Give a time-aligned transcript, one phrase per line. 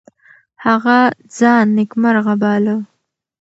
[0.65, 0.97] هغه
[1.37, 2.75] ځان نیکمرغه باله.